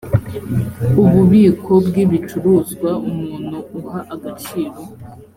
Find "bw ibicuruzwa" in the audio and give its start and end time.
1.87-2.89